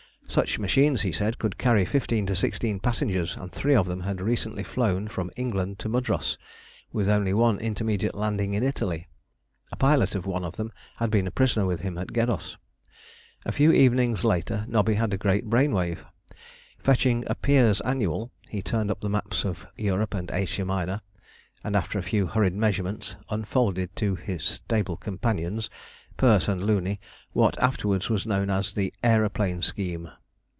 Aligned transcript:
Such 0.33 0.59
machines, 0.59 1.01
he 1.01 1.11
said, 1.11 1.39
could 1.39 1.57
carry 1.57 1.83
fifteen 1.83 2.25
to 2.27 2.37
sixteen 2.37 2.79
passengers, 2.79 3.35
and 3.35 3.51
three 3.51 3.75
of 3.75 3.85
them 3.85 3.99
had 4.07 4.21
recently 4.21 4.63
flown 4.63 5.09
from 5.09 5.29
England 5.35 5.77
to 5.79 5.89
Mudros, 5.89 6.37
with 6.93 7.09
only 7.09 7.33
one 7.33 7.59
intermediate 7.59 8.15
landing 8.15 8.53
in 8.53 8.63
Italy. 8.63 9.09
A 9.73 9.75
pilot 9.75 10.15
of 10.15 10.25
one 10.25 10.45
of 10.45 10.55
them 10.55 10.71
had 10.99 11.11
been 11.11 11.27
a 11.27 11.31
prisoner 11.31 11.65
with 11.65 11.81
him 11.81 11.97
at 11.97 12.13
Geddos. 12.13 12.55
A 13.43 13.51
few 13.51 13.73
evenings 13.73 14.23
later 14.23 14.63
Nobby 14.69 14.93
had 14.93 15.13
a 15.13 15.17
great 15.17 15.49
brain 15.49 15.73
wave; 15.73 16.05
fetching 16.79 17.25
a 17.27 17.35
'Pears' 17.35 17.81
Annual,' 17.81 18.31
he 18.49 18.61
turned 18.61 18.89
up 18.89 19.01
the 19.01 19.09
maps 19.09 19.43
of 19.43 19.67
Europe 19.75 20.13
and 20.13 20.31
Asia 20.31 20.63
Minor, 20.63 21.01
and, 21.61 21.75
after 21.75 21.99
a 21.99 22.03
few 22.03 22.27
hurried 22.27 22.55
measurements, 22.55 23.17
unfolded 23.29 23.93
to 23.97 24.15
his 24.15 24.43
stable 24.45 24.95
companions, 24.95 25.69
Perce 26.15 26.47
and 26.47 26.63
Looney, 26.63 27.01
what 27.33 27.57
was 27.57 27.63
afterwards 27.65 28.25
known 28.25 28.49
as 28.49 28.73
the 28.73 28.93
"aeroplane 29.03 29.61
scheme." 29.61 30.09